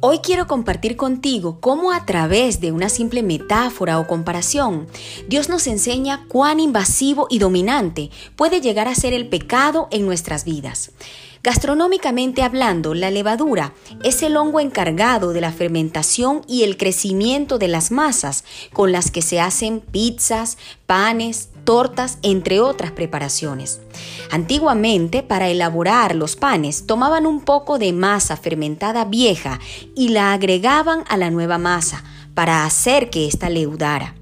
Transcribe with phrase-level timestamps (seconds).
[0.00, 4.86] Hoy quiero compartir contigo cómo a través de una simple metáfora o comparación,
[5.26, 10.44] Dios nos enseña cuán invasivo y dominante puede llegar a ser el pecado en nuestras
[10.44, 10.92] vidas.
[11.42, 17.68] Gastronómicamente hablando, la levadura es el hongo encargado de la fermentación y el crecimiento de
[17.68, 23.80] las masas con las que se hacen pizzas, panes, tortas, entre otras preparaciones.
[24.30, 29.60] Antiguamente, para elaborar los panes, tomaban un poco de masa fermentada vieja
[29.94, 32.02] y la agregaban a la nueva masa
[32.34, 34.17] para hacer que ésta leudara.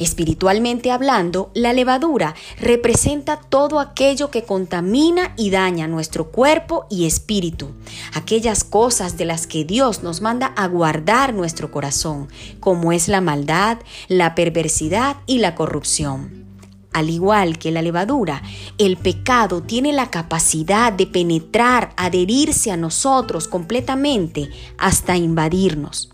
[0.00, 7.72] Espiritualmente hablando, la levadura representa todo aquello que contamina y daña nuestro cuerpo y espíritu,
[8.14, 12.28] aquellas cosas de las que Dios nos manda a guardar nuestro corazón,
[12.60, 13.76] como es la maldad,
[14.08, 16.46] la perversidad y la corrupción.
[16.94, 18.42] Al igual que la levadura,
[18.78, 24.48] el pecado tiene la capacidad de penetrar, adherirse a nosotros completamente
[24.78, 26.08] hasta invadirnos.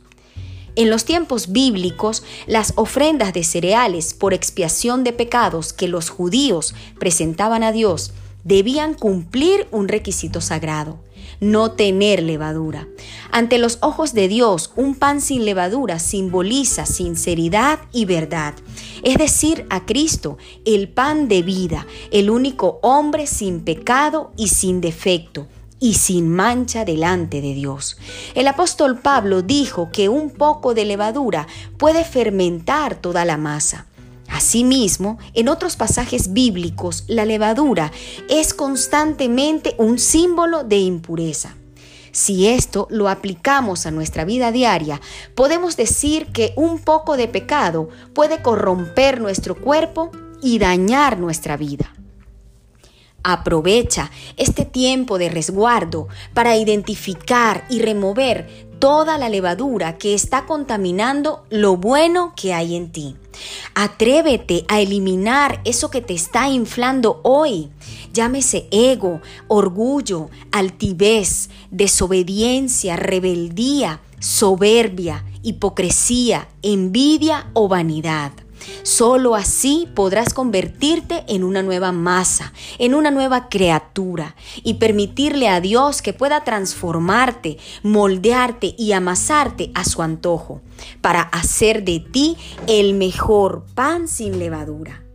[0.77, 6.75] En los tiempos bíblicos, las ofrendas de cereales por expiación de pecados que los judíos
[6.99, 8.13] presentaban a Dios
[8.45, 10.99] debían cumplir un requisito sagrado,
[11.41, 12.87] no tener levadura.
[13.33, 18.53] Ante los ojos de Dios, un pan sin levadura simboliza sinceridad y verdad,
[19.03, 24.83] es decir, a Cristo, el pan de vida, el único hombre sin pecado y sin
[24.83, 27.97] defecto y sin mancha delante de Dios.
[28.35, 31.47] El apóstol Pablo dijo que un poco de levadura
[31.79, 33.87] puede fermentar toda la masa.
[34.29, 37.93] Asimismo, en otros pasajes bíblicos, la levadura
[38.29, 41.55] es constantemente un símbolo de impureza.
[42.11, 45.01] Si esto lo aplicamos a nuestra vida diaria,
[45.35, 50.11] podemos decir que un poco de pecado puede corromper nuestro cuerpo
[50.43, 51.93] y dañar nuestra vida.
[53.29, 61.45] Aprovecha este tiempo de resguardo para identificar y remover toda la levadura que está contaminando
[61.51, 63.17] lo bueno que hay en ti.
[63.75, 67.71] Atrévete a eliminar eso que te está inflando hoy.
[68.13, 78.31] Llámese ego, orgullo, altivez, desobediencia, rebeldía, soberbia, hipocresía, envidia o vanidad.
[78.83, 85.61] Solo así podrás convertirte en una nueva masa, en una nueva criatura y permitirle a
[85.61, 90.61] Dios que pueda transformarte, moldearte y amasarte a su antojo
[91.01, 95.06] para hacer de ti el mejor pan sin levadura.